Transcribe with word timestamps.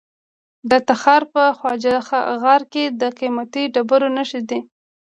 د 0.69 0.71
تخار 0.87 1.21
په 1.33 1.43
خواجه 1.57 1.95
غار 2.43 2.61
کې 2.73 2.83
د 3.01 3.03
قیمتي 3.19 3.63
ډبرو 3.73 4.09
نښې 4.15 4.41
دي. 4.49 4.59